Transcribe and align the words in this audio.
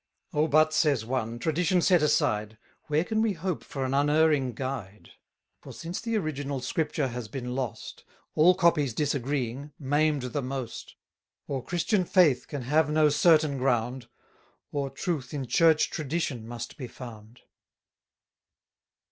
O 0.33 0.47
but, 0.47 0.73
says 0.73 1.05
one, 1.05 1.37
tradition 1.37 1.79
set 1.79 2.01
aside, 2.01 2.57
Where 2.87 3.03
can 3.03 3.21
we 3.21 3.33
hope 3.33 3.63
for 3.63 3.85
an 3.85 3.93
unerring 3.93 4.53
guide? 4.53 5.11
For 5.59 5.71
since 5.71 6.01
the 6.01 6.17
original 6.17 6.59
Scripture 6.59 7.09
has 7.09 7.27
been 7.27 7.53
lost, 7.53 8.03
All 8.33 8.55
copies 8.55 8.95
disagreeing, 8.95 9.73
maim'd 9.77 10.23
the 10.33 10.41
most, 10.41 10.95
Or 11.47 11.63
Christian 11.63 12.03
faith 12.03 12.47
can 12.47 12.63
have 12.63 12.89
no 12.89 13.09
certain 13.09 13.59
ground, 13.59 14.07
280 14.71 14.71
Or 14.71 14.89
truth 14.89 15.35
in 15.35 15.45
Church 15.45 15.91
Tradition 15.91 16.47
must 16.47 16.77
be 16.77 16.87
found. 16.87 17.41